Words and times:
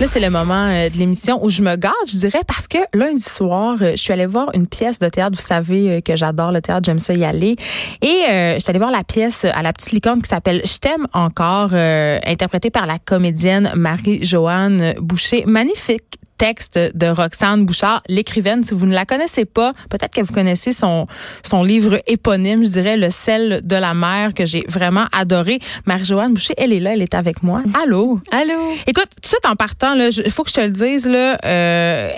Là, 0.00 0.06
c'est 0.06 0.20
le 0.20 0.30
moment 0.30 0.68
euh, 0.68 0.88
de 0.88 0.96
l'émission 0.96 1.44
où 1.44 1.50
je 1.50 1.60
me 1.60 1.74
garde, 1.74 1.96
je 2.06 2.18
dirais, 2.18 2.42
parce 2.46 2.68
que 2.68 2.78
lundi 2.94 3.20
soir, 3.20 3.76
euh, 3.82 3.90
je 3.90 3.96
suis 3.96 4.12
allée 4.12 4.26
voir 4.26 4.48
une 4.54 4.68
pièce 4.68 5.00
de 5.00 5.08
théâtre. 5.08 5.34
Vous 5.36 5.42
savez 5.42 5.90
euh, 5.90 6.00
que 6.00 6.14
j'adore 6.14 6.52
le 6.52 6.60
théâtre, 6.60 6.82
j'aime 6.84 7.00
ça 7.00 7.14
y 7.14 7.24
aller. 7.24 7.56
Et 8.00 8.22
je 8.28 8.58
suis 8.60 8.70
allée 8.70 8.78
voir 8.78 8.92
la 8.92 9.02
pièce 9.02 9.44
à 9.44 9.60
la 9.60 9.72
petite 9.72 9.90
licorne 9.90 10.22
qui 10.22 10.28
s'appelle 10.28 10.62
Je 10.64 10.78
t'aime 10.78 11.08
encore, 11.12 11.74
interprétée 11.74 12.70
par 12.70 12.86
la 12.86 13.00
comédienne 13.00 13.72
Marie-Joanne 13.74 14.94
Boucher. 15.00 15.42
Magnifique 15.46 16.18
texte 16.38 16.78
de 16.94 17.06
Roxane 17.06 17.66
Bouchard, 17.66 18.02
l'écrivaine. 18.08 18.64
Si 18.64 18.72
vous 18.72 18.86
ne 18.86 18.94
la 18.94 19.04
connaissez 19.04 19.44
pas, 19.44 19.72
peut-être 19.90 20.14
que 20.14 20.22
vous 20.22 20.32
connaissez 20.32 20.72
son, 20.72 21.06
son 21.44 21.62
livre 21.64 22.00
éponyme, 22.06 22.64
je 22.64 22.68
dirais, 22.70 22.96
Le 22.96 23.10
sel 23.10 23.60
de 23.64 23.76
la 23.76 23.92
mer, 23.92 24.32
que 24.34 24.46
j'ai 24.46 24.64
vraiment 24.68 25.06
adoré. 25.12 25.58
Marie-Joanne 25.86 26.32
Boucher, 26.32 26.54
elle 26.56 26.72
est 26.72 26.80
là, 26.80 26.94
elle 26.94 27.02
est 27.02 27.14
avec 27.14 27.42
moi. 27.42 27.62
Allô? 27.82 28.20
Allô? 28.30 28.72
Écoute, 28.86 29.08
tout 29.16 29.22
de 29.22 29.26
suite 29.26 29.46
en 29.46 29.56
partant, 29.56 29.94
il 29.94 30.30
faut 30.30 30.44
que 30.44 30.50
je 30.50 30.54
te 30.54 30.60
le 30.60 30.70
dise, 30.70 31.08
là, 31.08 31.38
euh, 31.44 32.10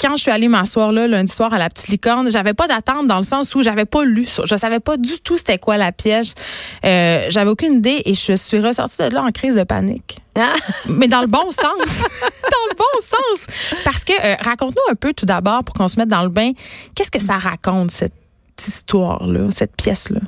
quand 0.00 0.16
je 0.16 0.22
suis 0.22 0.30
allée 0.30 0.48
m'asseoir 0.48 0.92
là 0.92 1.06
lundi 1.06 1.32
soir 1.32 1.52
à 1.52 1.58
la 1.58 1.68
petite 1.68 1.88
licorne, 1.88 2.30
j'avais 2.30 2.54
pas 2.54 2.66
d'attente 2.66 3.06
dans 3.06 3.18
le 3.18 3.22
sens 3.22 3.54
où 3.54 3.62
j'avais 3.62 3.84
pas 3.84 4.04
lu 4.04 4.24
ça. 4.24 4.42
Je 4.46 4.56
savais 4.56 4.80
pas 4.80 4.96
du 4.96 5.20
tout 5.20 5.36
c'était 5.36 5.58
quoi 5.58 5.76
la 5.76 5.92
pièce. 5.92 6.34
Euh, 6.84 7.26
j'avais 7.28 7.50
aucune 7.50 7.74
idée 7.74 8.02
et 8.04 8.14
je 8.14 8.34
suis 8.34 8.58
ressortie 8.58 8.96
de 8.98 9.14
là 9.14 9.22
en 9.22 9.30
crise 9.30 9.54
de 9.54 9.64
panique. 9.64 10.18
Ah. 10.36 10.54
Mais 10.88 11.08
dans 11.08 11.20
le 11.20 11.26
bon 11.26 11.50
sens. 11.50 11.60
dans 11.64 12.66
le 12.70 12.76
bon 12.76 13.00
sens. 13.02 13.46
Parce 13.84 14.04
que 14.04 14.12
euh, 14.12 14.36
raconte-nous 14.40 14.92
un 14.92 14.94
peu 14.94 15.12
tout 15.12 15.26
d'abord 15.26 15.64
pour 15.64 15.74
qu'on 15.74 15.88
se 15.88 15.98
mette 15.98 16.08
dans 16.08 16.22
le 16.22 16.30
bain. 16.30 16.52
Qu'est-ce 16.94 17.10
que 17.10 17.20
ça 17.20 17.36
raconte 17.36 17.90
cette 17.90 18.14
histoire 18.66 19.26
là, 19.26 19.50
cette 19.50 19.76
pièce 19.76 20.10
là? 20.10 20.20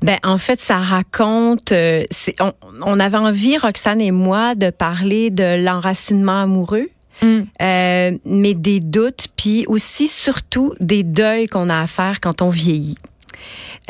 Ben 0.00 0.18
en 0.22 0.38
fait, 0.38 0.60
ça 0.60 0.78
raconte. 0.78 1.72
Euh, 1.72 2.04
on, 2.38 2.52
on, 2.82 3.00
avait 3.00 3.16
envie, 3.16 3.58
Roxane 3.58 4.00
et 4.00 4.12
moi, 4.12 4.54
de 4.54 4.70
parler 4.70 5.30
de 5.30 5.64
l'enracinement 5.64 6.42
amoureux. 6.42 6.88
Mm. 7.22 7.40
Euh, 7.62 8.18
mais 8.24 8.54
des 8.54 8.80
doutes, 8.80 9.28
puis 9.36 9.64
aussi 9.66 10.08
surtout 10.08 10.72
des 10.80 11.02
deuils 11.02 11.46
qu'on 11.46 11.68
a 11.68 11.80
à 11.80 11.86
faire 11.86 12.20
quand 12.20 12.42
on 12.42 12.48
vieillit. 12.48 12.96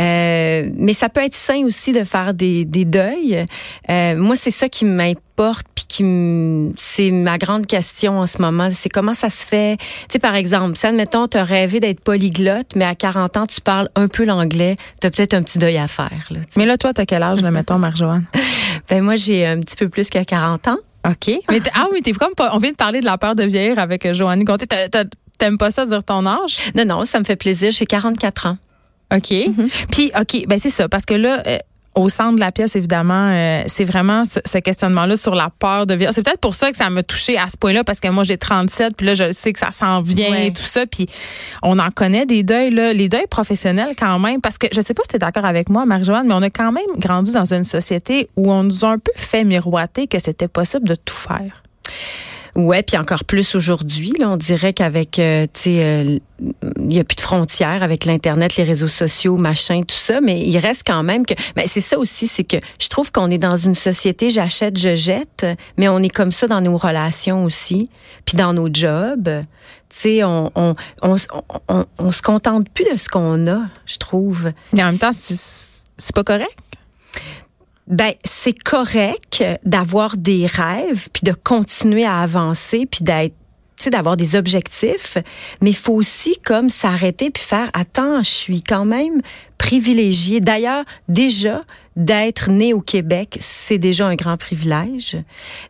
Euh, 0.01 0.71
mais 0.77 0.93
ça 0.93 1.09
peut 1.09 1.23
être 1.23 1.35
sain 1.35 1.63
aussi 1.65 1.93
de 1.93 2.05
faire 2.05 2.33
des, 2.33 2.65
des 2.65 2.85
deuils. 2.85 3.45
Euh, 3.91 4.17
moi, 4.17 4.35
c'est 4.37 4.51
ça 4.51 4.69
qui 4.69 4.85
m'importe, 4.85 5.67
puis 5.75 5.85
qui 5.89 6.73
c'est 6.77 7.11
ma 7.11 7.37
grande 7.37 7.67
question 7.67 8.19
en 8.19 8.27
ce 8.27 8.41
moment. 8.41 8.71
C'est 8.71 8.89
comment 8.89 9.15
ça 9.15 9.29
se 9.29 9.47
fait? 9.47 9.77
Tu 9.79 9.87
sais, 10.13 10.19
par 10.19 10.35
exemple, 10.35 10.77
si 10.77 10.87
admettons, 10.87 11.29
tu 11.29 11.37
as 11.37 11.45
rêvé 11.45 11.81
d'être 11.81 12.01
polyglotte, 12.01 12.77
mais 12.77 12.85
à 12.85 12.95
40 12.95 13.37
ans, 13.37 13.47
tu 13.47 13.61
parles 13.61 13.89
un 13.95 14.09
peu 14.09 14.25
l'anglais, 14.25 14.77
tu 15.01 15.07
as 15.07 15.11
peut-être 15.11 15.35
un 15.35 15.43
petit 15.43 15.59
deuil 15.59 15.77
à 15.77 15.89
faire. 15.89 16.29
Là, 16.31 16.41
mais 16.57 16.67
là, 16.67 16.79
toi, 16.79 16.95
tu 16.95 17.01
as 17.01 17.07
quel 17.07 17.23
âge, 17.23 17.43
le 17.43 17.51
mettons, 17.51 17.79
Marjoanne? 17.79 18.25
ben 18.89 19.03
moi, 19.03 19.17
j'ai 19.17 19.47
un 19.47 19.61
petit 19.61 19.77
peu 19.77 19.89
plus 19.89 20.09
qu'à 20.09 20.25
40 20.25 20.69
ans. 20.69 20.79
OK. 21.09 21.35
Mais 21.51 21.61
ah 21.75 21.87
oui, 21.93 22.03
t'es 22.03 22.13
comme 22.13 22.35
pas, 22.35 22.51
on 22.55 22.59
vient 22.59 22.73
de 22.73 22.77
parler 22.77 23.01
de 23.01 23.07
la 23.07 23.19
peur 23.19 23.35
de 23.35 23.45
vieillir 23.45 23.79
avec 23.79 24.05
euh, 24.07 24.15
Joannie 24.15 24.45
Gontier. 24.45 24.69
T'aimes 25.39 25.57
pas 25.57 25.71
ça 25.71 25.87
dire 25.87 26.05
ton 26.05 26.27
âge? 26.27 26.59
Non, 26.75 26.85
non, 26.85 27.05
ça 27.05 27.19
me 27.19 27.25
fait 27.25 27.37
plaisir. 27.37 27.71
J'ai 27.71 27.87
44 27.87 28.47
ans. 28.47 28.59
OK. 29.13 29.31
Mm-hmm. 29.31 29.87
Puis, 29.91 30.13
OK, 30.19 30.47
ben 30.47 30.59
c'est 30.59 30.71
ça. 30.71 30.89
Parce 30.89 31.07
que 31.07 31.15
là, 31.15 31.43
euh, 31.47 31.59
au 32.01 32.09
centre 32.09 32.35
de 32.35 32.41
la 32.41 32.53
pièce, 32.53 32.77
évidemment, 32.77 33.31
euh, 33.33 33.63
c'est 33.67 33.85
vraiment 33.85 34.25
ce, 34.25 34.59
questionnement-là 34.59 35.17
sur 35.17 35.35
la 35.35 35.51
peur 35.51 35.87
de 35.87 35.95
vivre. 35.95 36.13
C'est 36.15 36.23
peut-être 36.23 36.41
pour 36.41 36.55
ça 36.55 36.71
que 36.71 36.77
ça 36.77 36.91
m'a 36.91 37.03
touché 37.03 37.39
à 37.39 37.49
ce 37.49 37.57
point-là, 37.57 37.85
parce 37.85 38.01
que 38.01 38.09
moi, 38.09 38.25
j'ai 38.25 38.37
37, 38.37 38.97
puis 38.97 39.07
là, 39.07 39.15
je 39.15 39.33
sais 39.33 39.53
que 39.53 39.59
ça 39.59 39.71
s'en 39.71 40.03
vient 40.03 40.35
et 40.37 40.53
tout 40.53 40.63
ça. 40.63 40.87
Puis 40.87 41.07
on 41.63 41.79
en 41.79 41.91
connaît 41.91 42.27
des 42.27 42.43
deuils, 42.43 42.71
là, 42.71 42.93
les 42.93 43.09
deuils 43.09 43.27
professionnels 43.29 43.95
quand 43.99 44.19
même, 44.19 44.41
parce 44.41 44.59
que 44.59 44.67
je 44.73 44.81
sais 44.81 44.95
pas 44.95 45.03
si 45.03 45.09
tu 45.09 45.17
es 45.17 45.19
d'accord 45.19 45.45
avec 45.45 45.69
moi, 45.69 45.87
Marie-Joanne, 45.87 46.27
mais 46.27 46.35
on 46.35 46.43
a 46.43 46.51
quand 46.51 46.73
même 46.73 46.85
grandi 46.99 47.33
dans 47.33 47.53
une 47.53 47.65
société 47.65 48.29
où 48.37 48.51
on 48.51 48.65
nous 48.65 48.85
a 48.85 48.89
un 48.89 48.99
peu 48.99 49.13
fait 49.17 49.45
miroiter 49.45 50.07
que 50.07 50.19
c'était 50.19 50.49
possible 50.49 50.89
de 50.89 50.95
tout 50.95 51.15
faire. 51.15 51.63
Ouais, 52.57 52.83
puis 52.83 52.97
encore 52.97 53.25
plus 53.25 53.55
aujourd'hui, 53.55 54.13
là, 54.19 54.29
on 54.31 54.37
dirait 54.37 54.73
qu'avec, 54.73 55.19
euh, 55.19 55.47
tu 55.53 55.61
sais, 55.61 55.85
euh, 55.85 56.19
il 56.81 56.93
y 56.93 56.99
a 56.99 57.05
plus 57.05 57.17
de 57.17 57.21
frontières 57.21 57.83
avec 57.83 58.05
l'internet, 58.05 58.57
les 58.57 58.65
réseaux 58.65 58.89
sociaux, 58.89 59.37
machin, 59.37 59.83
tout 59.83 59.95
ça, 59.95 60.21
mais 60.21 60.41
il 60.41 60.59
reste 60.59 60.83
quand 60.87 61.03
même 61.03 61.25
que, 61.25 61.35
mais 61.57 61.67
c'est 61.67 61.81
ça 61.81 61.99
aussi, 61.99 62.27
c'est 62.27 62.45
que 62.45 62.57
je 62.81 62.89
trouve 62.89 63.13
qu'on 63.13 63.31
est 63.31 63.39
dans 63.39 63.57
une 63.57 63.75
société, 63.75 64.31
j'achète, 64.31 64.79
je 64.79 64.97
jette, 64.97 65.47
mais 65.77 65.89
on 65.89 65.99
est 66.01 66.09
comme 66.09 66.33
ça 66.33 66.49
dans 66.49 66.61
nos 66.61 66.77
relations 66.77 67.45
aussi, 67.45 67.89
puis 68.25 68.37
dans 68.37 68.53
nos 68.53 68.69
jobs. 68.73 69.31
Tu 69.89 69.97
sais, 69.99 70.25
on 70.25 70.51
on, 70.55 70.75
on, 71.03 71.17
on, 71.69 71.85
on, 71.99 72.13
se 72.13 72.23
contente 72.23 72.69
plus 72.71 72.85
de 72.93 72.97
ce 72.97 73.09
qu'on 73.09 73.49
a, 73.49 73.61
je 73.87 73.97
trouve. 73.97 74.53
Mais 74.73 74.83
en 74.85 74.89
même 74.89 74.99
temps, 74.99 75.11
c'est 75.13 76.15
pas 76.15 76.25
correct. 76.25 76.57
Ben 77.91 78.13
c'est 78.25 78.57
correct 78.59 79.45
d'avoir 79.65 80.17
des 80.17 80.47
rêves 80.47 81.09
puis 81.13 81.23
de 81.25 81.33
continuer 81.33 82.05
à 82.05 82.21
avancer 82.21 82.87
puis 82.87 83.05
d'être 83.05 83.35
d'avoir 83.89 84.19
des 84.19 84.37
objectifs, 84.37 85.17
mais 85.63 85.73
faut 85.73 85.95
aussi 85.95 86.37
comme 86.45 86.69
s'arrêter 86.69 87.31
puis 87.31 87.43
faire 87.43 87.71
attends, 87.73 88.23
je 88.23 88.29
suis 88.29 88.63
quand 88.63 88.85
même 88.85 89.23
privilégié. 89.57 90.41
D'ailleurs, 90.41 90.85
déjà 91.09 91.61
d'être 92.01 92.51
né 92.51 92.73
au 92.73 92.81
Québec, 92.81 93.37
c'est 93.39 93.77
déjà 93.77 94.07
un 94.07 94.15
grand 94.15 94.39
privilège. 94.39 95.19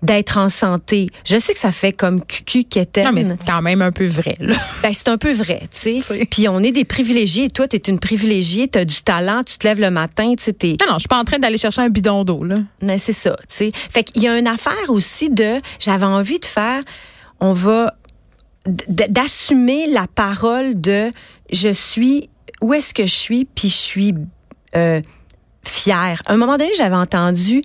D'être 0.03 0.39
en 0.39 0.49
santé, 0.49 1.09
je 1.25 1.39
sais 1.39 1.53
que 1.53 1.59
ça 1.59 1.73
fait 1.73 1.93
comme 1.93 2.25
cucu 2.25 2.63
qu'était. 2.65 3.03
Non, 3.03 3.13
mais 3.13 3.25
c'est 3.25 3.45
quand 3.45 3.63
même 3.63 3.83
un 3.83 3.91
peu 3.91 4.07
vrai. 4.07 4.37
Là. 4.39 4.55
Ben, 4.83 4.93
c'est 4.93 5.09
un 5.09 5.19
peu 5.19 5.33
vrai, 5.33 5.61
tu 5.71 6.01
sais. 6.01 6.27
Puis 6.31 6.49
on 6.49 6.61
est 6.63 6.73
des 6.73 6.85
privilégiés. 6.85 7.51
Toi, 7.51 7.67
tu 7.67 7.77
es 7.77 7.81
une 7.81 7.99
privilégiée, 7.99 8.69
tu 8.69 8.79
as 8.79 8.85
du 8.85 9.03
talent, 9.03 9.43
tu 9.45 9.59
te 9.59 9.67
lèves 9.67 9.81
le 9.81 9.91
matin, 9.91 10.35
tu 10.39 10.45
sais. 10.45 10.77
Non, 10.81 10.87
non, 10.87 10.95
je 10.95 11.01
suis 11.01 11.09
pas 11.09 11.19
en 11.19 11.25
train 11.25 11.39
d'aller 11.39 11.59
chercher 11.59 11.83
un 11.83 11.89
bidon 11.89 12.25
d'eau, 12.25 12.45
là. 12.45 12.55
Non, 12.81 12.97
c'est 12.97 13.13
ça, 13.13 13.37
tu 13.41 13.45
sais. 13.49 13.73
Fait 13.75 14.05
qu'il 14.05 14.23
y 14.23 14.29
a 14.29 14.39
une 14.39 14.47
affaire 14.47 14.89
aussi 14.89 15.31
de, 15.31 15.61
j'avais 15.81 16.07
envie 16.07 16.39
de 16.39 16.45
faire, 16.45 16.83
on 17.41 17.53
va 17.53 17.95
d'assumer 18.67 19.87
la 19.89 20.07
parole 20.07 20.81
de 20.81 21.11
je 21.51 21.71
suis 21.71 22.31
où 22.61 22.75
est-ce 22.75 22.95
que 22.95 23.07
je 23.07 23.15
suis 23.15 23.45
puis 23.47 23.69
je 23.69 23.75
suis 23.75 24.15
euh, 24.77 25.01
fière. 25.63 26.23
À 26.27 26.33
un 26.33 26.37
moment 26.37 26.57
donné, 26.57 26.71
j'avais 26.77 26.97
entendu 26.97 27.63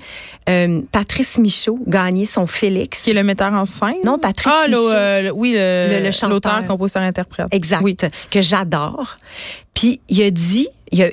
euh, 0.49 0.81
Patrice 0.91 1.37
Michaud 1.37 1.79
gagner 1.87 2.25
son 2.25 2.45
Félix. 2.45 3.03
Qui 3.03 3.11
est 3.11 3.13
le 3.13 3.23
metteur 3.23 3.53
en 3.53 3.65
scène? 3.65 3.95
Non, 4.03 4.19
Patrice 4.19 4.53
ah, 4.53 4.67
Michaud. 4.67 4.89
Euh, 4.89 5.31
oui, 5.33 5.53
le, 5.53 6.09
le, 6.09 6.29
l'auteur, 6.29 6.63
compositeur, 6.65 7.03
interprète. 7.03 7.47
Exact. 7.51 7.81
Oui. 7.81 7.95
Que 8.29 8.41
j'adore. 8.41 9.15
Puis 9.73 10.01
il 10.09 10.21
a 10.23 10.31
dit, 10.31 10.67
il 10.91 11.03
a, 11.03 11.09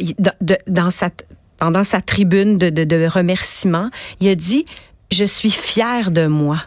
dans 0.67 0.91
sa, 0.91 1.11
pendant 1.59 1.85
sa 1.85 2.01
tribune 2.01 2.59
de, 2.59 2.71
de, 2.71 2.85
de 2.85 3.07
remerciement, 3.07 3.91
il 4.21 4.29
a 4.29 4.35
dit, 4.35 4.65
je 5.11 5.25
suis 5.25 5.51
fière 5.51 6.11
de 6.11 6.27
moi. 6.27 6.59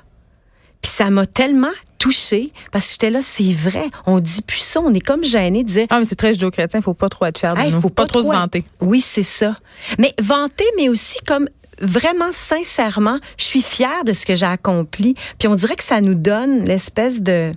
Puis 0.81 0.91
ça 0.91 1.09
m'a 1.09 1.25
tellement 1.25 1.73
touchée 1.97 2.49
parce 2.71 2.85
que 2.85 2.91
j'étais 2.93 3.09
là, 3.09 3.21
c'est 3.21 3.53
vrai. 3.53 3.89
On 4.05 4.19
dit 4.19 4.41
plus 4.41 4.59
ça, 4.59 4.81
on 4.81 4.93
est 4.93 4.99
comme 4.99 5.23
gêné 5.23 5.63
de 5.63 5.69
dire. 5.69 5.87
Ah, 5.89 5.99
mais 5.99 6.05
c'est 6.05 6.15
très 6.15 6.33
judéo-chrétien, 6.33 6.79
il 6.79 6.83
faut 6.83 6.93
pas 6.93 7.09
trop 7.09 7.25
être 7.25 7.37
fier 7.37 7.53
de 7.53 7.71
nous. 7.71 7.81
Faut 7.81 7.89
pas, 7.89 8.05
trop, 8.05 8.21
se 8.21 8.27
vanter. 8.27 8.63
Oui, 8.81 9.01
c'est 9.01 9.23
ça. 9.23 9.55
Mais 9.99 10.13
vanter, 10.19 10.65
mais 10.77 10.89
aussi 10.89 11.19
comme 11.25 11.47
vraiment 11.81 12.31
sincèrement, 12.31 13.19
je 13.37 13.45
suis 13.45 13.61
fière 13.61 14.03
de 14.05 14.13
ce 14.13 14.25
que 14.25 14.35
j'ai 14.35 14.45
accompli. 14.45 15.15
Puis 15.39 15.47
on 15.47 15.55
dirait 15.55 15.75
que 15.75 15.83
ça 15.83 16.01
nous 16.01 16.15
donne 16.15 16.65
l'espèce 16.65 17.21
de 17.21 17.51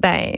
ben 0.00 0.32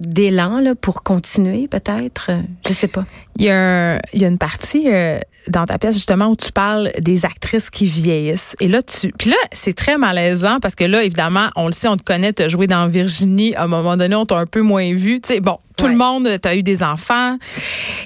d'élan 0.00 0.60
là 0.60 0.74
pour 0.74 1.02
continuer 1.02 1.68
peut-être? 1.68 2.30
Je 2.66 2.72
sais 2.72 2.88
pas. 2.88 3.02
Il 3.36 3.44
y 3.44 3.50
a 3.50 4.00
il 4.12 4.20
y 4.20 4.24
a 4.24 4.28
une 4.28 4.38
partie 4.38 4.84
euh, 4.86 5.20
dans 5.48 5.66
ta 5.66 5.78
pièce 5.78 5.94
justement 5.94 6.28
où 6.28 6.36
tu 6.36 6.52
parles 6.52 6.90
des 6.98 7.26
actrices 7.26 7.70
qui 7.70 7.84
vieillissent. 7.84 8.56
Et 8.60 8.68
là 8.68 8.82
tu 8.82 9.12
puis 9.12 9.30
là 9.30 9.36
c'est 9.52 9.74
très 9.74 9.98
malaisant 9.98 10.58
parce 10.60 10.74
que 10.74 10.84
là 10.84 11.04
évidemment 11.04 11.48
on 11.54 11.66
le 11.66 11.72
sait 11.72 11.88
on 11.88 11.96
te 11.96 12.02
connaît 12.02 12.32
tu 12.32 12.42
as 12.42 12.48
joué 12.48 12.66
dans 12.66 12.88
Virginie. 12.88 13.54
À 13.54 13.64
un 13.64 13.66
moment 13.66 13.96
donné 13.96 14.14
on 14.14 14.24
t'a 14.24 14.38
un 14.38 14.46
peu 14.46 14.62
moins 14.62 14.92
vu. 14.94 15.20
Tu 15.20 15.34
sais 15.34 15.40
bon 15.40 15.58
tout 15.76 15.86
le 15.86 15.96
monde 15.96 16.28
tu 16.42 16.48
as 16.48 16.56
eu 16.56 16.62
des 16.62 16.82
enfants. 16.82 17.36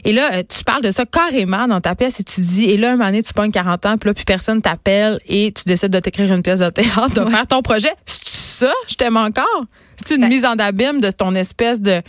Et 0.05 0.13
là 0.13 0.31
euh, 0.35 0.43
tu 0.49 0.65
parles 0.65 0.83
de 0.83 0.91
ça 0.91 1.07
carrément 1.07 1.69
dans 1.69 1.81
ta 1.81 1.95
pièce 1.95 2.19
et 2.19 2.25
tu 2.25 2.41
dis 2.41 2.65
et 2.65 2.77
là 2.77 2.89
un 2.89 2.97
moment 2.97 3.07
donné 3.07 3.23
tu 3.23 3.33
pognes 3.33 3.53
40 3.53 3.87
ans 3.87 3.99
puis 3.99 4.11
là 4.11 4.15
plus 4.15 4.25
personne 4.25 4.61
t'appelle 4.63 5.21
et 5.29 5.53
tu 5.53 5.63
décides 5.65 5.91
de 5.91 6.01
t'écrire 6.01 6.33
une 6.33 6.43
pièce 6.43 6.61
de 6.61 6.71
théâtre 6.71 7.25
de 7.25 7.31
faire 7.31 7.47
ton 7.47 7.63
projet. 7.63 7.93
C'est 8.05 8.67
ça? 8.67 8.73
Je 8.89 8.95
t'aime 8.97 9.17
encore 9.17 9.65
c'est 9.97 10.15
une 10.15 10.23
ben 10.23 10.29
mise 10.29 10.45
en 10.45 10.59
abîme 10.59 11.01
de 11.01 11.11
ton 11.11 11.35
espèce 11.35 11.81
de 11.81 12.03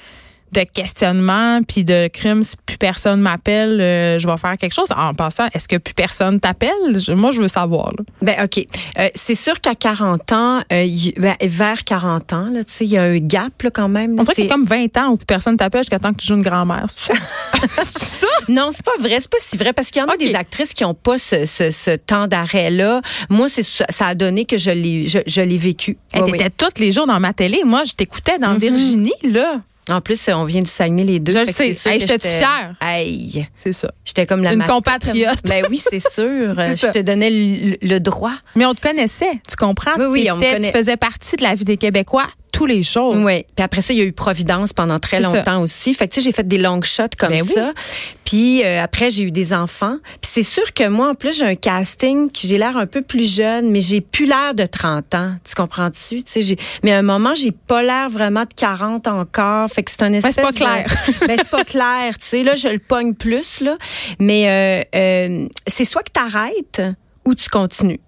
de 0.51 0.62
questionnement 0.62 1.62
puis 1.63 1.83
de 1.83 2.07
crimes 2.07 2.44
si 2.44 2.56
plus 2.65 2.77
personne 2.77 3.21
m'appelle 3.21 3.80
euh, 3.81 4.19
je 4.19 4.27
vais 4.27 4.38
faire 4.38 4.57
quelque 4.57 4.74
chose. 4.74 4.89
En 4.95 5.13
passant 5.13 5.47
est-ce 5.53 5.68
que 5.68 5.77
plus 5.77 5.94
personne 5.94 6.39
t'appelle? 6.39 6.71
Moi 7.09 7.31
je 7.31 7.42
veux 7.42 7.47
savoir 7.47 7.92
là. 7.97 8.03
ben 8.21 8.36
ok. 8.44 8.65
Euh, 9.00 9.09
c'est 9.15 9.36
sûr 9.36 9.59
qu'à 9.59 9.75
40 9.75 10.31
ans 10.31 10.59
euh, 10.71 10.88
ben, 11.18 11.36
vers 11.42 11.83
40 11.83 12.33
ans 12.33 12.50
là 12.51 12.63
tu 12.63 12.74
sais 12.74 12.86
il 12.86 12.92
y 12.92 12.97
a 12.97 13.03
un 13.03 13.18
gap 13.18 13.62
là, 13.63 13.69
quand 13.71 13.89
même 13.89 14.15
on 14.19 14.24
dirait 14.24 14.47
a 14.47 14.50
comme 14.50 14.65
20 14.65 14.97
ans 14.97 15.09
où 15.09 15.18
plus 15.18 15.25
personne 15.25 15.57
t'appelle 15.57 15.81
jusqu'à 15.81 16.00
temps 16.00 16.13
que 16.13 16.21
tu 16.21 16.27
joues 16.27 16.36
une 16.36 16.42
grand-mère 16.42 16.86
c'est 16.95 17.13
ça, 17.13 17.83
ça? 17.83 18.27
non 18.48 18.69
c'est 18.71 18.86
pas 18.86 18.98
vrai 19.00 19.18
c'est 19.19 19.31
pas 19.31 19.38
si 19.39 19.57
vrai 19.57 19.74
parce 19.74 19.91
qu'il 19.91 20.01
y 20.01 20.06
en 20.06 20.07
a 20.07 20.18
des 20.18 20.36
actrices 20.36 20.74
qui 20.74 20.86
ont 20.86 20.94
pas 20.94 21.18
ce, 21.18 21.45
ce, 21.45 21.71
ce 21.71 21.91
temps 21.95 22.27
d'arrêt 22.27 22.69
là 22.69 23.01
moi 23.30 23.48
c'est 23.48 23.63
ça, 23.63 24.07
a 24.07 24.15
donné 24.15 24.45
que 24.45 24.57
je 24.57 24.71
l'ai 24.71 25.07
je, 25.07 25.19
je 25.25 25.41
l'ai 25.41 25.57
vécu. 25.57 25.98
Elle 26.13 26.30
était 26.30 26.50
tous 26.50 26.80
les 26.80 26.91
jours 26.91 27.07
dans 27.07 27.19
ma 27.19 27.33
télé. 27.33 27.63
Moi 27.65 27.83
je 27.83 27.94
t'écoutais 27.94 28.39
dans 28.39 28.53
mm 28.53 28.57
-hmm. 28.57 28.59
Virginie 28.59 29.13
là 29.24 29.62
en 29.92 30.02
plus, 30.02 30.30
on 30.30 30.46
vient 30.46 30.62
du 30.62 30.70
Saguenay 30.70 31.04
les 31.04 31.20
deux. 31.20 31.32
Je 31.32 31.40
le 31.40 31.46
sais. 31.46 31.90
Hey, 31.90 32.00
j'étais 32.00 32.30
fière. 32.30 32.76
Hey. 32.82 33.48
C'est 33.56 33.74
ça. 33.74 33.92
J'étais 34.04 34.26
comme 34.26 34.42
la 34.42 34.54
Une 34.54 34.64
compatriote. 34.64 35.40
Ben 35.46 35.66
oui, 35.70 35.78
c'est 35.78 36.00
sûr. 36.00 36.54
je 36.56 36.92
te 36.92 37.00
donnais 37.00 37.30
le, 37.30 37.78
le, 37.82 38.00
droit. 38.00 38.34
Mais 38.56 38.66
on 38.66 38.74
te 38.74 38.82
connaissait, 38.82 39.40
tu 39.48 39.56
comprends? 39.56 39.92
Oui, 39.98 40.06
oui, 40.06 40.32
on 40.32 40.38
me 40.38 40.60
Tu 40.60 40.72
faisais 40.72 40.98
partie 40.98 41.36
de 41.36 41.44
la 41.44 41.54
vie 41.54 41.66
des 41.66 41.78
Québécois 41.78 42.28
tous 42.56 42.66
les 42.66 42.84
jours. 42.84 43.13
Oui. 43.18 43.46
Puis 43.54 43.63
après 43.63 43.81
ça, 43.81 43.94
il 43.94 44.00
y 44.00 44.02
a 44.02 44.06
eu 44.06 44.13
Providence 44.13 44.72
pendant 44.72 44.98
très 44.98 45.19
longtemps 45.19 45.44
ça. 45.44 45.60
aussi. 45.60 45.94
Fait 45.94 46.07
que 46.07 46.13
tu 46.13 46.22
sais, 46.22 46.25
j'ai 46.25 46.31
fait 46.31 46.48
des 46.48 46.57
long 46.57 46.81
shots 46.81 47.18
comme 47.18 47.31
ben 47.31 47.44
ça. 47.44 47.66
Oui. 47.66 47.81
Puis 48.24 48.63
euh, 48.63 48.81
après, 48.81 49.12
j'ai 49.12 49.24
eu 49.24 49.31
des 49.31 49.52
enfants. 49.52 49.98
Puis 50.22 50.31
c'est 50.31 50.44
sûr 50.44 50.74
que 50.74 50.88
moi, 50.88 51.10
en 51.10 51.13
plus, 51.16 51.38
j'ai 51.38 51.46
un 51.46 51.56
casting 51.56 52.31
qui 52.31 52.48
j'ai 52.48 52.57
l'air 52.57 52.78
un 52.78 52.86
peu 52.86 53.02
plus 53.02 53.30
jeune, 53.30 53.72
mais 53.72 53.81
j'ai 53.81 54.00
plus 54.00 54.25
l'air 54.25 54.54
de 54.56 54.66
30 54.66 55.16
ans. 55.16 55.36
Tu 55.48 55.54
comprends-tu? 55.54 56.24
Tu 56.24 56.44
sais, 56.44 56.56
mais 56.81 56.94
à 56.94 57.00
un 57.00 57.04
moment, 57.04 57.36
j'ai 57.36 57.52
pas 57.52 57.84
l'air 57.84 58.10
vraiment 58.10 58.44
de 58.44 58.54
40 58.56 59.08
encore. 59.08 59.69
Fait 59.69 59.84
que 59.84 59.92
c'est 59.92 60.04
un 60.04 60.13
espèce. 60.13 60.38
Ben, 60.38 60.46
c'est 60.48 60.60
pas 60.60 60.66
clair. 60.66 60.86
De... 61.08 61.28
ben, 61.28 61.38
c'est 61.38 61.50
pas 61.50 61.66
clair. 61.66 62.18
Tu 62.18 62.25
sais, 62.25 62.44
là, 62.44 62.56
je 62.56 62.69
le 62.69 62.80
pogne 62.80 63.16
plus, 63.16 63.62
là. 63.62 63.75
Mais 64.19 64.48
euh, 64.48 64.98
euh, 64.98 65.48
c'est 65.68 65.86
soit 65.86 66.04
que 66.04 66.12
t'arrêtes 66.12 66.81
ou 67.25 67.36
tu 67.36 67.50
continues 67.50 68.00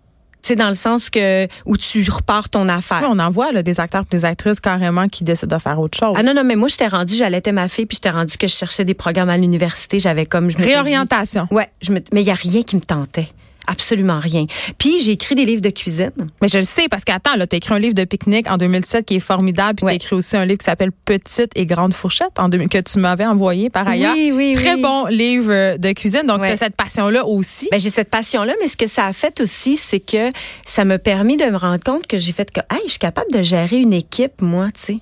sais, 0.44 0.56
dans 0.56 0.70
le 0.70 0.76
sens 0.76 1.10
que 1.10 1.48
où 1.66 1.78
tu 1.78 2.10
repars 2.10 2.50
ton 2.50 2.68
affaire. 2.70 3.02
Oui, 3.02 3.08
on 3.10 3.20
en 3.20 3.30
voit 3.30 3.52
là, 3.52 3.64
des 3.64 3.80
acteurs 3.80 4.04
et 4.04 4.16
des 4.16 4.26
actrices 4.26 4.60
carrément 4.60 5.08
qui 5.08 5.24
décident 5.24 5.56
de 5.56 5.62
faire 5.62 5.80
autre 5.80 5.98
chose. 5.98 6.14
Ah 6.18 6.24
non, 6.24 6.34
non, 6.34 6.44
mais 6.44 6.56
moi, 6.56 6.68
j'étais 6.68 6.88
rendue, 6.88 7.16
j'allaitais 7.16 7.52
ma 7.52 7.68
fille, 7.68 7.86
puis 7.86 7.96
j'étais 7.96 8.10
rendue 8.10 8.38
que 8.38 8.48
je 8.48 8.54
cherchais 8.54 8.86
des 8.86 8.94
programmes 8.94 9.30
à 9.30 9.38
l'université. 9.38 10.00
J'avais 10.00 10.26
comme... 10.26 10.50
Je 10.50 10.58
Réorientation. 10.58 11.48
Dit, 11.50 11.56
ouais, 11.56 11.70
je 11.82 11.92
me, 11.92 12.00
mais 12.14 12.22
il 12.22 12.26
n'y 12.26 12.32
a 12.32 12.36
rien 12.36 12.64
qui 12.64 12.76
me 12.76 12.82
tentait 12.82 13.30
absolument 13.68 14.20
rien. 14.20 14.46
Puis 14.78 15.00
j'ai 15.00 15.12
écrit 15.12 15.36
des 15.36 15.46
livres 15.46 15.62
de 15.62 15.70
cuisine. 15.70 16.12
Mais 16.42 16.48
je 16.48 16.58
le 16.58 16.64
sais 16.64 16.88
parce 16.90 17.04
qu'attends, 17.04 17.36
là, 17.36 17.48
t'as 17.48 17.58
écrit 17.58 17.74
un 17.74 17.80
livre 17.80 17.94
de 17.94 18.04
pique-nique 18.04 18.50
en 18.50 18.58
2007 18.58 19.06
qui 19.06 19.16
est 19.16 19.20
formidable, 19.20 19.76
puis 19.76 19.86
ouais. 19.86 19.92
t'as 19.92 19.96
écrit 19.96 20.16
aussi 20.16 20.36
un 20.38 20.46
livre 20.46 20.60
qui 20.60 20.66
s'appelle 20.66 20.92
Petite 20.92 21.52
et 21.56 21.66
grande 21.66 21.94
fourchette 21.94 22.40
en 22.40 22.50
2000, 22.50 22.70
que 22.70 22.80
tu 22.80 23.00
m'avais 23.00 23.26
envoyé 23.26 23.70
par 23.70 23.88
ailleurs. 23.88 24.14
Oui, 24.14 24.32
oui, 24.34 24.54
Très 24.54 24.76
oui. 24.76 24.82
bon 24.82 25.06
livre 25.08 25.78
de 25.78 25.92
cuisine. 25.92 26.24
Donc 26.28 26.42
ouais. 26.42 26.50
t'as 26.50 26.58
cette 26.58 26.76
passion 26.76 27.10
là 27.10 27.26
aussi. 27.26 27.68
Ben 27.72 27.80
j'ai 27.80 27.90
cette 27.90 28.10
passion 28.10 28.44
là, 28.44 28.54
mais 28.62 28.68
ce 28.68 28.78
que 28.78 28.88
ça 28.88 29.06
a 29.06 29.14
fait 29.14 29.40
aussi, 29.42 29.76
c'est 29.76 30.00
que 30.00 30.30
ça 30.66 30.86
m'a 30.86 31.00
permis 31.00 31.38
de 31.38 31.46
me 31.46 31.58
rendre 31.58 31.84
compte 31.84 32.08
que 32.08 32.18
j'ai 32.18 32.32
fait 32.32 32.50
que, 32.52 32.62
hey, 32.72 32.82
je 32.86 32.92
suis 32.92 33.00
capable 33.00 33.32
de 33.32 33.42
gérer 33.42 33.78
une 33.78 33.94
équipe, 33.94 34.42
moi, 34.42 34.68
tu 34.74 34.94
sais. 34.94 34.98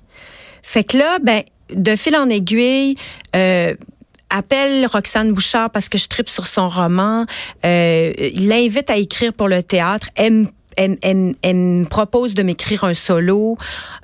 Fait 0.62 0.84
que 0.84 0.98
là, 0.98 1.18
ben 1.22 1.42
de 1.72 1.96
fil 1.96 2.16
en 2.16 2.28
aiguille. 2.28 2.96
Euh, 3.34 3.74
appelle 4.30 4.86
Roxane 4.86 5.32
Bouchard 5.32 5.70
parce 5.70 5.88
que 5.88 5.98
je 5.98 6.08
tripe 6.08 6.28
sur 6.28 6.46
son 6.46 6.68
roman. 6.68 7.26
Euh, 7.64 8.12
il 8.18 8.48
l'invite 8.48 8.90
à 8.90 8.96
écrire 8.96 9.32
pour 9.32 9.48
le 9.48 9.62
théâtre. 9.62 10.08
Elle, 10.16 10.46
elle, 10.76 10.98
elle, 11.02 11.34
elle 11.42 11.56
me 11.56 11.84
propose 11.84 12.34
de 12.34 12.42
m'écrire 12.42 12.84
un 12.84 12.94
solo. 12.94 13.56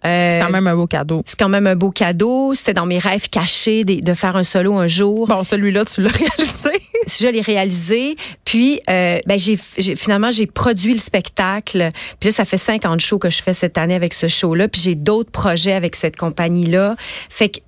Euh, 0.05 0.31
c'est 0.33 0.41
quand 0.41 0.51
même 0.51 0.67
un 0.67 0.75
beau 0.75 0.87
cadeau. 0.87 1.23
C'est 1.27 1.39
quand 1.39 1.49
même 1.49 1.67
un 1.67 1.77
beau 1.77 1.91
cadeau. 1.91 2.55
C'était 2.55 2.75
dans 2.75 2.87
mes 2.87 2.99
rêves 2.99 3.29
cachés 3.29 3.85
de, 3.85 4.01
de, 4.01 4.15
faire 4.15 4.37
un 4.37 4.45
solo 4.45 4.77
un 4.77 4.87
jour. 4.87 5.27
Bon, 5.29 5.45
celui-là, 5.45 5.85
tu 5.85 6.01
l'as 6.01 6.11
réalisé. 6.13 6.71
Je 7.07 7.29
l'ai 7.29 7.41
réalisé. 7.41 8.17
Puis, 8.45 8.81
euh, 8.89 9.19
ben, 9.27 9.39
j'ai, 9.39 9.57
finalement, 9.57 10.31
j'ai 10.31 10.47
produit 10.47 10.93
le 10.93 10.99
spectacle. 10.99 11.89
Puis 12.21 12.31
là, 12.31 12.33
ça 12.33 12.45
fait 12.45 12.57
50 12.57 13.01
shows 13.01 13.19
que 13.19 13.31
je 13.31 13.43
fais 13.43 13.55
cette 13.55 13.77
année 13.77 13.95
avec 13.95 14.15
ce 14.15 14.29
show-là. 14.29 14.69
Puis 14.69 14.81
j'ai 14.81 14.95
d'autres 14.95 15.31
projets 15.31 15.75
avec 15.75 15.95
cette 15.95 16.17
compagnie-là. 16.17 16.97
Fait 17.29 17.51
que 17.51 17.61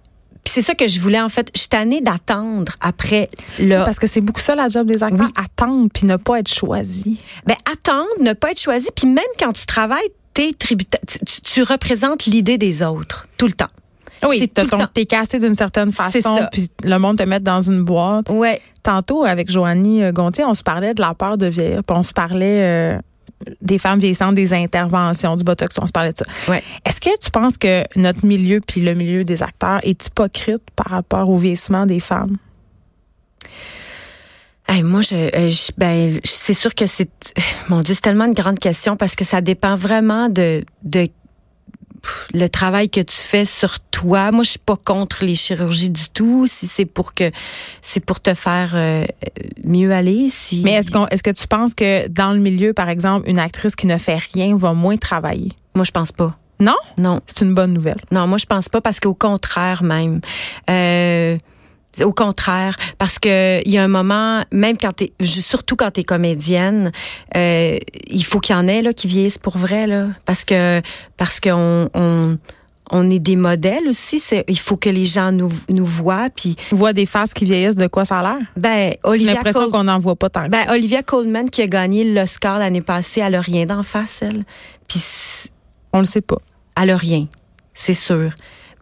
puis 0.44 0.52
c'est 0.52 0.62
ça 0.62 0.74
que 0.74 0.86
je 0.86 1.00
voulais 1.00 1.20
en 1.20 1.28
fait. 1.28 1.50
Je 1.54 1.60
suis 1.60 1.68
tannée 1.68 2.00
d'attendre 2.00 2.72
après 2.80 3.28
le. 3.58 3.84
Parce 3.84 3.98
que 3.98 4.06
c'est 4.06 4.20
beaucoup 4.20 4.40
ça 4.40 4.54
la 4.54 4.68
job 4.68 4.86
des 4.86 5.02
acteurs. 5.02 5.26
Oui. 5.26 5.42
Attendre 5.42 5.88
puis 5.92 6.06
ne 6.06 6.16
pas 6.16 6.40
être 6.40 6.52
choisi. 6.52 7.18
Ben 7.46 7.56
attendre, 7.72 8.08
ne 8.20 8.34
pas 8.34 8.50
être 8.50 8.60
choisi. 8.60 8.88
Puis 8.94 9.06
même 9.06 9.24
quand 9.38 9.52
tu 9.52 9.64
travailles, 9.64 10.08
t'es 10.34 10.52
tributaire. 10.52 11.00
Tu, 11.06 11.40
tu 11.40 11.62
représentes 11.62 12.26
l'idée 12.26 12.58
des 12.58 12.82
autres 12.82 13.26
tout 13.38 13.46
le 13.46 13.52
temps. 13.52 13.66
Oui, 14.28 14.50
t'es 14.94 15.06
cassé 15.06 15.38
d'une 15.38 15.54
certaine 15.54 15.92
façon, 15.92 16.38
puis 16.50 16.68
le 16.82 16.98
monde 16.98 17.18
te 17.18 17.22
met 17.24 17.40
dans 17.40 17.60
une 17.60 17.82
boîte. 17.82 18.30
Ouais. 18.30 18.60
Tantôt, 18.82 19.24
avec 19.24 19.50
Joanie 19.50 20.12
Gontier, 20.12 20.44
on 20.44 20.54
se 20.54 20.62
parlait 20.62 20.94
de 20.94 21.00
la 21.00 21.14
peur 21.14 21.36
de 21.36 21.46
vieillir, 21.46 21.82
puis 21.84 21.96
on 21.96 22.02
se 22.02 22.12
parlait... 22.12 22.94
Euh, 22.94 22.98
des 23.60 23.78
femmes 23.78 23.98
vieillissantes, 23.98 24.34
des 24.34 24.54
interventions, 24.54 25.36
du 25.36 25.44
botox, 25.44 25.78
on 25.80 25.86
se 25.86 25.92
parlait 25.92 26.12
de 26.12 26.18
ça. 26.18 26.50
Ouais. 26.50 26.62
Est-ce 26.84 27.00
que 27.00 27.10
tu 27.18 27.30
penses 27.30 27.58
que 27.58 27.82
notre 27.96 28.24
milieu 28.24 28.60
puis 28.66 28.80
le 28.80 28.94
milieu 28.94 29.24
des 29.24 29.42
acteurs 29.42 29.80
est 29.82 30.06
hypocrite 30.06 30.62
par 30.76 30.90
rapport 30.90 31.28
au 31.28 31.36
vieillissement 31.36 31.86
des 31.86 32.00
femmes? 32.00 32.36
Hey, 34.66 34.82
moi, 34.82 35.02
je, 35.02 35.28
je 35.50 35.72
ben, 35.76 36.18
c'est 36.24 36.54
sûr 36.54 36.74
que 36.74 36.86
c'est, 36.86 37.10
mon 37.68 37.82
Dieu, 37.82 37.94
c'est 37.94 38.00
tellement 38.00 38.24
une 38.24 38.34
grande 38.34 38.58
question 38.58 38.96
parce 38.96 39.14
que 39.14 39.24
ça 39.24 39.42
dépend 39.42 39.76
vraiment 39.76 40.30
de, 40.30 40.64
de 40.82 41.06
le 42.32 42.48
travail 42.48 42.88
que 42.88 43.00
tu 43.00 43.16
fais 43.16 43.44
sur 43.44 43.80
toi. 43.80 44.30
Moi, 44.30 44.44
je 44.44 44.50
suis 44.50 44.58
pas 44.58 44.76
contre 44.76 45.24
les 45.24 45.34
chirurgies 45.34 45.90
du 45.90 46.08
tout. 46.10 46.46
Si 46.46 46.66
c'est 46.66 46.84
pour 46.84 47.14
que 47.14 47.30
c'est 47.82 48.04
pour 48.04 48.20
te 48.20 48.34
faire 48.34 48.72
euh, 48.74 49.04
mieux 49.64 49.92
aller. 49.92 50.28
Si. 50.30 50.62
Mais 50.64 50.72
est-ce 50.72 50.90
qu'on, 50.90 51.06
est-ce 51.08 51.22
que 51.22 51.30
tu 51.30 51.46
penses 51.46 51.74
que 51.74 52.08
dans 52.08 52.32
le 52.32 52.40
milieu, 52.40 52.72
par 52.72 52.88
exemple, 52.88 53.28
une 53.28 53.38
actrice 53.38 53.76
qui 53.76 53.86
ne 53.86 53.98
fait 53.98 54.18
rien 54.32 54.56
va 54.56 54.72
moins 54.72 54.96
travailler? 54.96 55.50
Moi, 55.74 55.84
je 55.84 55.90
pense 55.90 56.12
pas. 56.12 56.36
Non? 56.60 56.76
Non. 56.98 57.20
C'est 57.26 57.44
une 57.44 57.54
bonne 57.54 57.72
nouvelle. 57.72 58.00
Non, 58.10 58.26
moi, 58.26 58.38
je 58.38 58.46
pense 58.46 58.68
pas 58.68 58.80
parce 58.80 59.00
qu'au 59.00 59.14
contraire 59.14 59.82
même. 59.82 60.20
Euh, 60.70 61.34
au 62.02 62.12
contraire, 62.12 62.76
parce 62.98 63.18
que 63.18 63.60
il 63.64 63.72
y 63.72 63.78
a 63.78 63.82
un 63.84 63.88
moment, 63.88 64.42
même 64.50 64.76
quand 64.78 64.92
t'es, 64.92 65.12
surtout 65.20 65.76
quand 65.76 65.90
t'es 65.90 66.04
comédienne, 66.04 66.90
euh, 67.36 67.78
il 68.08 68.24
faut 68.24 68.40
qu'il 68.40 68.54
y 68.56 68.58
en 68.58 68.66
ait 68.66 68.82
là 68.82 68.92
qui 68.92 69.06
vieillissent 69.06 69.38
pour 69.38 69.58
vrai 69.58 69.86
là, 69.86 70.08
parce 70.24 70.44
que 70.44 70.80
parce 71.16 71.40
qu'on 71.40 71.88
on, 71.94 72.38
on 72.90 73.10
est 73.10 73.18
des 73.18 73.36
modèles 73.36 73.88
aussi. 73.88 74.18
C'est, 74.18 74.44
il 74.48 74.58
faut 74.58 74.76
que 74.76 74.90
les 74.90 75.04
gens 75.06 75.32
nous, 75.32 75.48
nous 75.70 75.86
voient. 75.86 76.28
Puis 76.34 76.56
voient 76.70 76.92
des 76.92 77.06
faces 77.06 77.32
qui 77.32 77.44
vieillissent. 77.44 77.76
De 77.76 77.86
quoi 77.86 78.04
ça 78.04 78.18
a 78.18 78.22
l'air? 78.22 78.46
Ben 78.56 78.94
Olivia. 79.04 79.30
J'ai 79.30 79.36
l'impression 79.36 79.60
Col- 79.62 79.70
qu'on 79.70 79.84
n'en 79.84 79.98
voit 79.98 80.16
pas 80.16 80.28
tant. 80.28 80.44
Que 80.44 80.50
ben 80.50 80.64
ça. 80.66 80.72
Olivia 80.72 81.02
Colman 81.02 81.48
qui 81.48 81.62
a 81.62 81.66
gagné 81.66 82.04
l'Oscar 82.04 82.58
l'année 82.58 82.82
passée, 82.82 83.20
elle 83.20 83.36
a 83.36 83.40
rien 83.40 83.66
d'en 83.66 83.82
face 83.82 84.20
elle. 84.22 84.44
Puis 84.88 85.00
on 85.92 86.00
le 86.00 86.04
sait 86.04 86.20
pas. 86.20 86.38
Elle 86.80 86.90
a 86.90 86.96
rien, 86.96 87.26
c'est 87.72 87.94
sûr. 87.94 88.30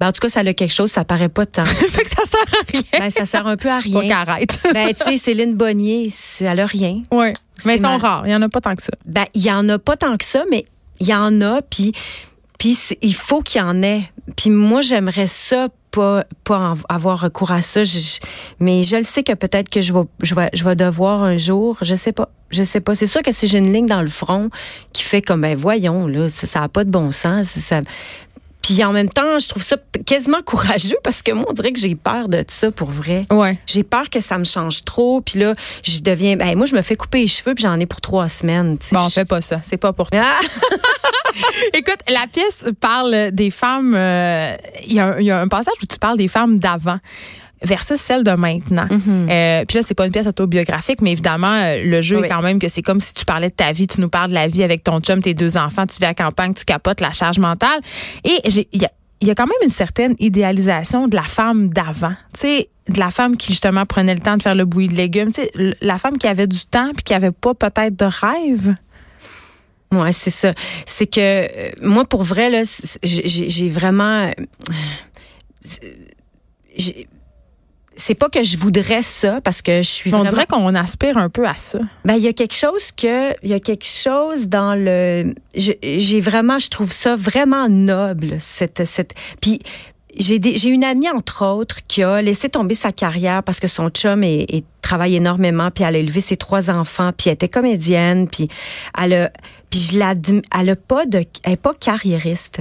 Ben, 0.02 0.08
en 0.08 0.12
tout 0.12 0.20
cas, 0.20 0.28
ça 0.28 0.40
a 0.40 0.52
quelque 0.52 0.72
chose, 0.72 0.90
ça 0.90 1.04
paraît 1.04 1.28
pas 1.28 1.46
tant. 1.46 1.64
fait 1.64 2.02
que 2.02 2.08
ça 2.08 2.24
sert 2.24 2.40
à 2.40 2.72
rien. 2.72 2.82
Ben, 2.98 3.08
ça 3.08 3.24
sert 3.24 3.46
un 3.46 3.56
peu 3.56 3.70
à 3.70 3.78
rien. 3.78 4.00
Faut 4.00 4.12
arrête. 4.12 4.58
ben, 4.74 4.92
tu 4.92 5.04
sais, 5.04 5.16
Céline 5.16 5.54
Bonnier, 5.54 6.10
elle 6.40 6.58
a 6.58 6.66
rien. 6.66 7.04
Oui. 7.12 7.26
Mais 7.66 7.76
ils 7.76 7.82
sont 7.82 7.98
rares. 7.98 8.26
Il 8.26 8.32
y 8.32 8.34
en 8.34 8.42
a 8.42 8.48
pas 8.48 8.60
tant 8.60 8.74
que 8.74 8.82
ça. 8.82 8.90
Ben, 9.04 9.26
il 9.32 9.44
y 9.44 9.52
en 9.52 9.68
a 9.68 9.78
pas 9.78 9.96
tant 9.96 10.16
que 10.16 10.24
ça, 10.24 10.42
mais 10.50 10.64
il 10.98 11.06
y 11.06 11.14
en 11.14 11.40
a, 11.40 11.62
puis 11.62 11.92
puis 12.58 12.76
il 13.00 13.14
faut 13.14 13.42
qu'il 13.42 13.60
y 13.60 13.64
en 13.64 13.80
ait. 13.84 14.02
Puis 14.36 14.50
moi, 14.50 14.80
j'aimerais 14.80 15.28
ça 15.28 15.68
pas 15.92 16.24
pas 16.42 16.74
avoir 16.88 17.20
recours 17.20 17.52
à 17.52 17.62
ça. 17.62 17.84
Je, 17.84 18.00
je, 18.00 18.18
mais 18.58 18.82
je 18.82 18.96
le 18.96 19.04
sais 19.04 19.22
que 19.22 19.34
peut-être 19.34 19.70
que 19.70 19.80
je 19.80 19.92
vais 19.92 20.02
je 20.24 20.34
vais 20.34 20.50
je 20.52 20.64
vais 20.64 20.74
devoir 20.74 21.22
un 21.22 21.36
jour. 21.36 21.78
Je 21.80 21.94
sais 21.94 22.12
pas. 22.12 22.28
Je 22.50 22.64
sais 22.64 22.80
pas. 22.80 22.96
C'est 22.96 23.06
sûr 23.06 23.22
que 23.22 23.30
si 23.30 23.46
j'ai 23.46 23.58
une 23.58 23.72
ligne 23.72 23.86
dans 23.86 24.02
le 24.02 24.08
front 24.08 24.50
qui 24.92 25.04
fait 25.04 25.22
comme 25.22 25.42
ben 25.42 25.56
voyons 25.56 26.08
là, 26.08 26.28
ça, 26.28 26.48
ça 26.48 26.62
a 26.64 26.68
pas 26.68 26.82
de 26.82 26.90
bon 26.90 27.12
sens. 27.12 27.46
Ça, 27.46 27.80
puis 28.62 28.82
en 28.84 28.92
même 28.92 29.08
temps, 29.08 29.38
je 29.38 29.48
trouve 29.48 29.62
ça 29.62 29.76
quasiment 30.06 30.40
courageux 30.42 30.96
parce 31.02 31.22
que 31.22 31.32
moi, 31.32 31.46
on 31.48 31.52
dirait 31.52 31.72
que 31.72 31.80
j'ai 31.80 31.94
peur 31.94 32.28
de 32.28 32.44
ça 32.48 32.70
pour 32.70 32.90
vrai. 32.90 33.24
Ouais. 33.30 33.58
J'ai 33.66 33.82
peur 33.82 34.08
que 34.08 34.20
ça 34.20 34.38
me 34.38 34.44
change 34.44 34.84
trop. 34.84 35.20
Puis 35.20 35.40
là, 35.40 35.54
je 35.82 36.00
deviens. 36.00 36.36
Ben, 36.36 36.56
moi, 36.56 36.66
je 36.66 36.76
me 36.76 36.82
fais 36.82 36.96
couper 36.96 37.20
les 37.20 37.26
cheveux 37.26 37.54
puis 37.54 37.62
j'en 37.62 37.78
ai 37.80 37.86
pour 37.86 38.00
trois 38.00 38.28
semaines. 38.28 38.78
Bon, 38.92 39.00
on 39.00 39.10
fait 39.10 39.24
pas 39.24 39.42
ça. 39.42 39.58
C'est 39.62 39.76
pas 39.76 39.92
pour 39.92 40.10
toi. 40.10 40.22
Ah! 40.24 40.40
Écoute, 41.74 41.98
la 42.08 42.26
pièce 42.26 42.66
parle 42.80 43.30
des 43.32 43.50
femmes. 43.50 43.92
Il 43.92 43.98
euh, 43.98 44.56
y, 44.86 45.24
y, 45.24 45.30
a 45.30 45.40
un 45.40 45.48
passage 45.48 45.74
où 45.82 45.86
tu 45.86 45.98
parles 45.98 46.18
des 46.18 46.28
femmes 46.28 46.60
d'avant 46.60 46.98
versus 47.64 47.98
celle 47.98 48.24
de 48.24 48.32
maintenant. 48.32 48.86
Mm 48.90 48.96
-hmm. 48.96 49.30
euh, 49.30 49.64
puis 49.66 49.78
là, 49.78 49.82
c'est 49.82 49.94
pas 49.94 50.06
une 50.06 50.12
pièce 50.12 50.26
autobiographique, 50.26 51.00
mais 51.00 51.12
évidemment, 51.12 51.52
euh, 51.52 51.82
le 51.84 52.00
jeu 52.02 52.18
oui. 52.18 52.26
est 52.26 52.28
quand 52.28 52.42
même 52.42 52.58
que 52.58 52.68
c'est 52.68 52.82
comme 52.82 53.00
si 53.00 53.14
tu 53.14 53.24
parlais 53.24 53.50
de 53.50 53.54
ta 53.54 53.72
vie, 53.72 53.86
tu 53.86 54.00
nous 54.00 54.08
parles 54.08 54.30
de 54.30 54.34
la 54.34 54.48
vie 54.48 54.62
avec 54.62 54.84
ton 54.84 55.00
chum, 55.00 55.20
tes 55.22 55.34
deux 55.34 55.56
enfants, 55.56 55.86
tu 55.86 55.96
vis 55.98 56.04
à 56.04 56.08
la 56.08 56.14
campagne, 56.14 56.54
tu 56.54 56.64
capotes 56.64 57.00
la 57.00 57.12
charge 57.12 57.38
mentale. 57.38 57.80
Et 58.24 58.36
il 58.44 58.80
y 58.82 58.84
a, 58.84 58.90
y 59.20 59.30
a 59.30 59.34
quand 59.34 59.46
même 59.46 59.62
une 59.62 59.70
certaine 59.70 60.14
idéalisation 60.18 61.08
de 61.08 61.16
la 61.16 61.22
femme 61.38 61.68
d'avant. 61.68 62.16
Tu 62.34 62.40
sais, 62.40 62.68
de 62.88 62.98
la 62.98 63.10
femme 63.10 63.36
qui 63.36 63.48
justement 63.52 63.86
prenait 63.86 64.14
le 64.14 64.20
temps 64.20 64.36
de 64.36 64.42
faire 64.42 64.54
le 64.54 64.64
bouilli 64.64 64.88
de 64.88 64.94
légumes, 64.94 65.30
tu 65.32 65.42
sais, 65.42 65.50
la 65.80 65.98
femme 65.98 66.18
qui 66.18 66.26
avait 66.26 66.48
du 66.48 66.64
temps 66.66 66.90
puis 66.94 67.04
qui 67.04 67.14
avait 67.14 67.30
pas 67.30 67.54
peut-être 67.54 67.96
de 67.96 68.04
rêve. 68.04 68.74
Ouais, 69.92 70.12
c'est 70.12 70.30
ça. 70.30 70.52
C'est 70.86 71.06
que 71.06 71.20
euh, 71.20 71.70
moi, 71.82 72.04
pour 72.06 72.22
vrai, 72.22 72.48
là, 72.50 72.62
j'ai 73.02 73.68
vraiment. 73.68 74.30
C'est 77.96 78.14
pas 78.14 78.28
que 78.28 78.42
je 78.42 78.56
voudrais 78.56 79.02
ça 79.02 79.40
parce 79.40 79.62
que 79.62 79.78
je 79.78 79.88
suis 79.88 80.14
On 80.14 80.24
dirait 80.24 80.46
qu'on 80.46 80.74
aspire 80.74 81.18
un 81.18 81.28
peu 81.28 81.46
à 81.46 81.54
ça. 81.54 81.78
Ben 82.04 82.14
il 82.14 82.22
y 82.22 82.28
a 82.28 82.32
quelque 82.32 82.54
chose 82.54 82.92
que 82.96 83.32
il 83.42 83.50
y 83.50 83.54
a 83.54 83.60
quelque 83.60 83.86
chose 83.86 84.48
dans 84.48 84.74
le 84.74 85.34
j'ai 85.54 86.20
vraiment 86.20 86.58
je 86.58 86.68
trouve 86.68 86.92
ça 86.92 87.16
vraiment 87.16 87.68
noble 87.68 88.36
cette 88.40 88.84
cette 88.84 89.14
puis 89.40 89.60
j'ai 90.18 90.40
j'ai 90.42 90.68
une 90.68 90.84
amie 90.84 91.08
entre 91.08 91.44
autres 91.44 91.78
qui 91.86 92.02
a 92.02 92.22
laissé 92.22 92.48
tomber 92.48 92.74
sa 92.74 92.92
carrière 92.92 93.42
parce 93.42 93.60
que 93.60 93.68
son 93.68 93.88
chum 93.88 94.22
est, 94.24 94.64
travaille 94.80 95.16
énormément 95.16 95.70
puis 95.70 95.84
elle 95.84 95.96
a 95.96 95.98
élevé 95.98 96.20
ses 96.20 96.36
trois 96.36 96.70
enfants 96.70 97.12
puis 97.16 97.28
elle 97.28 97.34
était 97.34 97.48
comédienne 97.48 98.28
puis 98.28 98.48
elle 98.98 99.12
a 99.14 99.30
puis 99.70 99.80
je 99.80 99.98
elle 99.98 100.70
a 100.70 100.76
pas 100.76 101.06
de 101.06 101.24
elle 101.44 101.52
est 101.52 101.56
pas 101.56 101.74
carriériste. 101.74 102.60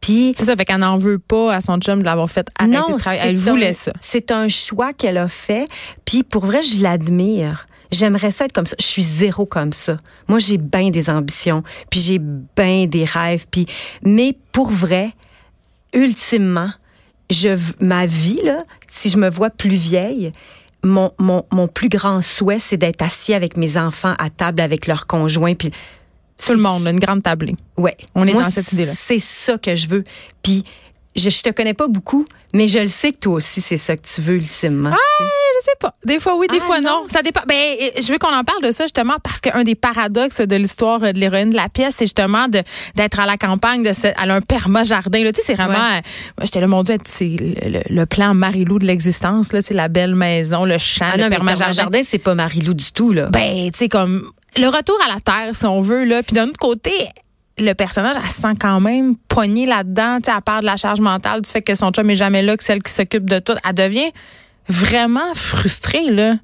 Puis 0.00 0.34
c'est 0.36 0.46
ça, 0.46 0.56
fait 0.56 0.64
qu'elle 0.64 0.80
n'en 0.80 0.96
veut 0.96 1.18
pas 1.18 1.54
à 1.54 1.60
son 1.60 1.78
chum 1.78 2.00
de 2.00 2.04
l'avoir 2.04 2.30
fait 2.30 2.46
arrêter 2.58 2.76
non, 2.76 2.94
de 2.94 2.98
travailler. 2.98 3.22
Elle 3.26 3.36
voulait 3.36 3.72
ça. 3.72 3.92
C'est 4.00 4.30
un 4.30 4.48
choix 4.48 4.92
qu'elle 4.92 5.18
a 5.18 5.28
fait. 5.28 5.66
Puis 6.04 6.22
pour 6.22 6.46
vrai, 6.46 6.62
je 6.62 6.82
l'admire. 6.82 7.66
J'aimerais 7.92 8.30
ça 8.30 8.44
être 8.44 8.52
comme 8.52 8.66
ça. 8.66 8.76
Je 8.78 8.86
suis 8.86 9.02
zéro 9.02 9.46
comme 9.46 9.72
ça. 9.72 9.98
Moi, 10.28 10.38
j'ai 10.38 10.58
bien 10.58 10.90
des 10.90 11.10
ambitions, 11.10 11.62
puis 11.90 12.00
j'ai 12.00 12.18
bien 12.18 12.86
des 12.86 13.04
rêves, 13.04 13.46
puis 13.50 13.66
mais 14.02 14.36
pour 14.52 14.70
vrai, 14.70 15.10
ultimement, 15.92 16.70
je 17.30 17.58
ma 17.80 18.06
vie 18.06 18.40
là, 18.44 18.62
si 18.90 19.10
je 19.10 19.18
me 19.18 19.28
vois 19.28 19.50
plus 19.50 19.70
vieille, 19.70 20.32
mon, 20.84 21.12
mon, 21.18 21.44
mon 21.52 21.68
plus 21.68 21.88
grand 21.88 22.22
souhait, 22.22 22.58
c'est 22.58 22.76
d'être 22.76 23.02
assis 23.02 23.34
avec 23.34 23.56
mes 23.56 23.76
enfants 23.76 24.14
à 24.18 24.30
table 24.30 24.60
avec 24.60 24.86
leurs 24.86 25.06
conjoints, 25.06 25.54
puis 25.54 25.70
tout 26.44 26.52
le 26.52 26.58
monde, 26.58 26.86
une 26.86 27.00
grande 27.00 27.22
tablée. 27.22 27.54
Ouais. 27.76 27.96
On 28.14 28.26
est 28.26 28.32
dans 28.32 28.42
cette 28.42 28.72
idée-là. 28.72 28.92
C'est 28.94 29.18
ça 29.18 29.58
que 29.58 29.76
je 29.76 29.88
veux. 29.88 30.04
Puis 30.42 30.64
je, 31.16 31.30
je 31.30 31.42
te 31.42 31.50
connais 31.50 31.74
pas 31.74 31.88
beaucoup, 31.88 32.24
mais 32.52 32.66
je 32.66 32.78
le 32.78 32.88
sais 32.88 33.12
que 33.12 33.18
toi 33.18 33.34
aussi, 33.34 33.60
c'est 33.60 33.76
ça 33.76 33.96
que 33.96 34.02
tu 34.02 34.20
veux 34.20 34.36
ultimement. 34.36 34.90
Ah, 34.92 35.24
je 35.60 35.64
sais 35.64 35.76
pas. 35.78 35.94
Des 36.04 36.18
fois 36.20 36.36
oui, 36.36 36.46
des 36.48 36.58
ah, 36.60 36.64
fois 36.64 36.80
non. 36.80 37.06
Ça 37.08 37.22
dépend. 37.22 37.42
Ben, 37.46 37.56
je 38.00 38.12
veux 38.12 38.18
qu'on 38.18 38.32
en 38.32 38.44
parle 38.44 38.62
de 38.62 38.70
ça 38.70 38.84
justement 38.84 39.16
parce 39.22 39.40
qu'un 39.40 39.64
des 39.64 39.74
paradoxes 39.74 40.40
de 40.40 40.56
l'histoire 40.56 41.00
de 41.00 41.18
l'héroïne 41.18 41.50
de 41.50 41.56
la 41.56 41.68
pièce, 41.68 41.96
c'est 41.98 42.06
justement 42.06 42.48
d'être 42.48 43.20
à 43.20 43.26
la 43.26 43.36
campagne, 43.36 43.82
de 43.82 43.90
elle 43.90 44.30
a 44.30 44.34
un 44.34 44.40
perma 44.40 44.84
jardin. 44.84 45.22
Tu 45.22 45.28
sais, 45.36 45.42
c'est 45.42 45.54
vraiment. 45.54 45.74
Ouais. 45.74 46.02
J'étais 46.42 46.60
là, 46.60 46.66
mon 46.66 46.82
Dieu, 46.82 46.96
c'est 47.04 47.36
le, 47.38 48.04
plan 48.06 48.34
Marilou 48.34 48.78
de 48.78 48.86
l'existence. 48.86 49.52
Là, 49.52 49.62
c'est 49.62 49.74
la 49.74 49.88
belle 49.88 50.14
maison, 50.14 50.64
le 50.64 50.78
champ, 50.78 51.10
ah, 51.12 51.16
le 51.16 51.28
perma 51.28 51.54
jardin. 51.54 52.00
c'est 52.04 52.18
pas 52.18 52.34
Marilou 52.34 52.74
du 52.74 52.92
tout 52.92 53.12
là. 53.12 53.26
Ben, 53.26 53.70
tu 53.72 53.78
sais 53.78 53.88
comme 53.88 54.30
le 54.56 54.66
retour 54.66 54.96
à 55.06 55.14
la 55.14 55.20
terre, 55.20 55.54
si 55.54 55.66
on 55.66 55.80
veut 55.80 56.04
là. 56.04 56.22
Puis 56.22 56.34
d'un 56.34 56.48
autre 56.48 56.58
côté, 56.58 56.92
le 57.58 57.72
personnage, 57.74 58.16
elle 58.22 58.30
se 58.30 58.40
sent 58.40 58.54
quand 58.58 58.80
même 58.80 59.16
poignée 59.16 59.66
là-dedans, 59.66 60.18
à 60.26 60.40
part 60.40 60.60
de 60.60 60.66
la 60.66 60.76
charge 60.76 61.00
mentale, 61.00 61.42
du 61.42 61.50
fait 61.50 61.62
que 61.62 61.74
son 61.74 61.90
chum 61.90 62.08
est 62.10 62.16
jamais 62.16 62.42
là, 62.42 62.56
que 62.56 62.64
celle 62.64 62.82
qui 62.82 62.92
s'occupe 62.92 63.28
de 63.28 63.38
tout. 63.38 63.54
Elle 63.66 63.74
devient 63.74 64.10
vraiment 64.68 65.34
frustrée, 65.34 66.10
là. 66.10 66.34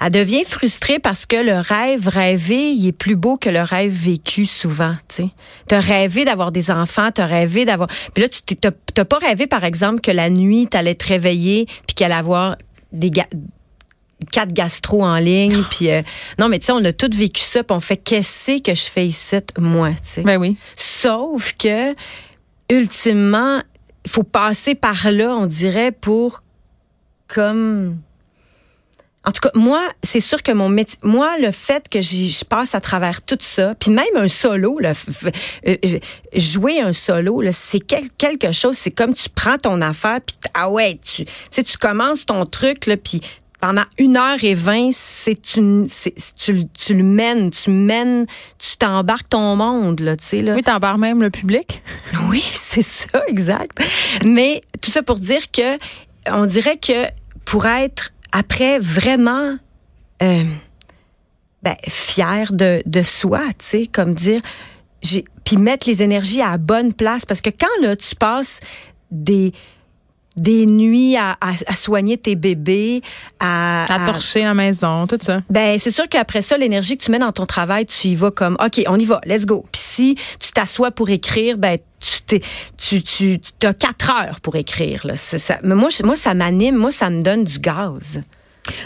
Elle 0.00 0.12
devient 0.12 0.44
frustrée 0.44 0.98
parce 0.98 1.24
que 1.24 1.36
le 1.36 1.60
rêve 1.60 2.08
rêvé, 2.08 2.72
il 2.72 2.88
est 2.88 2.92
plus 2.92 3.14
beau 3.14 3.36
que 3.36 3.48
le 3.48 3.62
rêve 3.62 3.92
vécu 3.92 4.44
souvent, 4.44 4.94
tu 5.08 5.22
sais. 5.22 5.28
T'as 5.68 5.78
rêvé 5.78 6.24
d'avoir 6.24 6.50
des 6.50 6.72
enfants, 6.72 7.10
t'as 7.12 7.26
rêvé 7.26 7.64
d'avoir... 7.64 7.88
Puis 8.12 8.22
là, 8.22 8.28
tu 8.28 8.42
t'as 8.56 9.04
pas 9.04 9.18
rêvé, 9.18 9.46
par 9.46 9.62
exemple, 9.62 10.00
que 10.00 10.10
la 10.10 10.30
nuit, 10.30 10.66
t'allais 10.66 10.96
te 10.96 11.06
réveiller 11.06 11.66
puis 11.86 11.94
qu'elle 11.94 12.10
allait 12.10 12.18
avoir 12.18 12.56
des, 12.92 13.10
quatre 14.32 14.52
gastro 14.52 15.04
en 15.04 15.18
ligne 15.18 15.62
puis 15.70 15.90
euh, 15.90 16.02
non 16.38 16.48
mais 16.48 16.58
tu 16.58 16.66
sais 16.66 16.72
on 16.72 16.84
a 16.84 16.92
tout 16.92 17.10
vécu 17.12 17.40
ça 17.40 17.62
puis 17.62 17.76
on 17.76 17.80
fait 17.80 17.96
qu'est-ce 17.96 18.60
que 18.60 18.74
je 18.74 18.90
fais 18.90 19.06
ici 19.06 19.36
moi 19.58 19.90
tu 19.90 19.96
sais? 20.04 20.22
Ben 20.22 20.38
oui 20.38 20.56
sauf 20.76 21.54
que 21.54 21.94
ultimement 22.70 23.62
il 24.04 24.10
faut 24.10 24.24
passer 24.24 24.74
par 24.74 25.10
là 25.10 25.34
on 25.36 25.46
dirait 25.46 25.92
pour 25.92 26.42
comme 27.28 27.98
en 29.28 29.30
tout 29.30 29.40
cas, 29.42 29.50
moi, 29.54 29.86
c'est 30.02 30.20
sûr 30.20 30.42
que 30.42 30.52
mon 30.52 30.70
métier, 30.70 30.98
moi, 31.02 31.38
le 31.38 31.50
fait 31.50 31.86
que 31.86 32.00
je 32.00 32.44
passe 32.46 32.74
à 32.74 32.80
travers 32.80 33.20
tout 33.20 33.36
ça, 33.42 33.74
puis 33.74 33.90
même 33.90 34.06
un 34.16 34.26
solo, 34.26 34.78
là, 34.78 34.92
euh, 35.66 35.76
euh, 35.84 35.98
jouer 36.34 36.80
un 36.80 36.94
solo, 36.94 37.42
c'est 37.50 37.80
quelque 37.80 38.52
chose. 38.52 38.78
C'est 38.78 38.90
comme 38.90 39.12
tu 39.12 39.28
prends 39.28 39.58
ton 39.58 39.82
affaire, 39.82 40.20
puis 40.24 40.34
ah 40.54 40.70
ouais, 40.70 40.98
tu, 41.04 41.26
tu 41.50 41.62
tu 41.62 41.76
commences 41.76 42.24
ton 42.24 42.46
truc, 42.46 42.86
là, 42.86 42.96
puis 42.96 43.20
pendant 43.60 43.82
une 43.98 44.16
heure 44.16 44.42
et 44.42 44.54
vingt, 44.54 44.90
c'est 44.92 45.56
une, 45.56 45.88
tu, 46.36 46.66
tu 46.68 46.94
le 46.94 47.02
mènes, 47.02 47.50
tu 47.50 47.70
mènes, 47.70 48.24
tu 48.58 48.76
t'embarques 48.76 49.28
ton 49.28 49.56
monde, 49.56 50.00
là, 50.00 50.16
tu 50.16 50.24
sais, 50.24 50.42
là. 50.42 50.54
Oui, 50.54 50.62
t'embarques 50.62 50.98
même 50.98 51.22
le 51.22 51.30
public. 51.30 51.82
Oui, 52.28 52.42
c'est 52.42 52.82
ça, 52.82 53.22
exact. 53.26 53.78
Mais 54.24 54.60
tout 54.80 54.90
ça 54.90 55.02
pour 55.02 55.18
dire 55.18 55.50
que, 55.50 55.78
on 56.30 56.46
dirait 56.46 56.76
que 56.76 57.06
pour 57.44 57.66
être 57.66 58.12
après 58.32 58.78
vraiment, 58.78 59.56
euh, 60.22 60.44
ben, 61.62 61.76
fier 61.88 62.52
de, 62.52 62.82
de 62.84 63.02
soi, 63.02 63.40
tu 63.58 63.66
sais, 63.66 63.86
comme 63.86 64.14
dire, 64.14 64.40
j'ai, 65.02 65.24
puis 65.44 65.56
mettre 65.56 65.88
les 65.88 66.02
énergies 66.02 66.42
à 66.42 66.50
la 66.50 66.58
bonne 66.58 66.92
place, 66.92 67.24
parce 67.24 67.40
que 67.40 67.50
quand, 67.50 67.66
là, 67.82 67.96
tu 67.96 68.14
passes 68.14 68.60
des, 69.10 69.52
des 70.40 70.66
nuits 70.66 71.16
à, 71.16 71.36
à, 71.40 71.74
soigner 71.74 72.16
tes 72.16 72.36
bébés, 72.36 73.02
à, 73.40 73.84
à 73.92 74.06
torcher 74.06 74.42
la 74.42 74.54
maison, 74.54 75.06
tout 75.06 75.18
ça. 75.20 75.40
Ben 75.50 75.78
c'est 75.78 75.90
sûr 75.90 76.08
qu'après 76.08 76.42
ça, 76.42 76.56
l'énergie 76.56 76.96
que 76.96 77.04
tu 77.04 77.10
mets 77.10 77.18
dans 77.18 77.32
ton 77.32 77.46
travail, 77.46 77.86
tu 77.86 78.08
y 78.08 78.14
vas 78.14 78.30
comme 78.30 78.56
ok, 78.64 78.82
on 78.88 78.98
y 78.98 79.04
va, 79.04 79.20
let's 79.24 79.46
go. 79.46 79.64
Puis 79.72 79.82
si 79.84 80.14
tu 80.40 80.52
t'assois 80.52 80.90
pour 80.90 81.10
écrire, 81.10 81.58
ben 81.58 81.78
tu 81.98 82.40
tu 82.76 83.02
tu 83.02 83.66
as 83.66 83.74
quatre 83.74 84.10
heures 84.10 84.40
pour 84.40 84.56
écrire 84.56 85.06
là. 85.06 85.16
Ça, 85.16 85.58
mais 85.64 85.74
moi 85.74 85.88
moi 86.04 86.16
ça 86.16 86.34
m'anime, 86.34 86.76
moi 86.76 86.90
ça 86.90 87.10
me 87.10 87.22
donne 87.22 87.44
du 87.44 87.58
gaz. 87.58 88.20